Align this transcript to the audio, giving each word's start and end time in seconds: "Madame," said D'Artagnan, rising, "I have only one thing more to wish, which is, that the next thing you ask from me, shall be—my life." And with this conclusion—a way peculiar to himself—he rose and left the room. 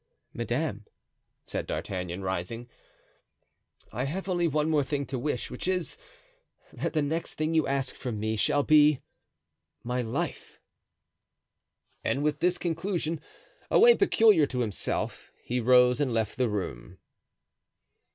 "Madame," 0.33 0.87
said 1.45 1.67
D'Artagnan, 1.67 2.23
rising, 2.23 2.67
"I 3.91 4.05
have 4.05 4.27
only 4.27 4.47
one 4.47 4.63
thing 4.83 4.99
more 5.01 5.05
to 5.05 5.19
wish, 5.19 5.51
which 5.51 5.67
is, 5.67 5.95
that 6.73 6.93
the 6.93 7.03
next 7.03 7.35
thing 7.35 7.53
you 7.53 7.67
ask 7.67 7.93
from 7.95 8.19
me, 8.19 8.35
shall 8.35 8.63
be—my 8.63 10.01
life." 10.01 10.59
And 12.03 12.23
with 12.23 12.39
this 12.39 12.57
conclusion—a 12.57 13.77
way 13.77 13.95
peculiar 13.95 14.47
to 14.47 14.61
himself—he 14.61 15.59
rose 15.59 16.01
and 16.01 16.11
left 16.11 16.35
the 16.35 16.49
room. 16.49 16.97